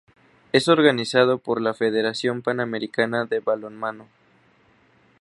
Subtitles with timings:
[0.51, 4.07] Es organizado por la Federación Panamericana de Balonmano.